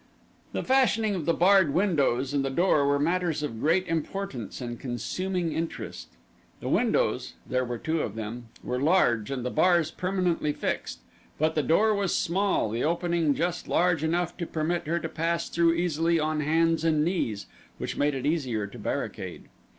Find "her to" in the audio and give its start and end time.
14.87-15.07